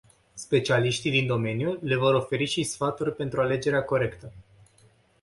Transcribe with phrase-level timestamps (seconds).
[0.33, 4.33] Specialiștii din domeniu le vor oferi și stafuri pentru alegerea corectă.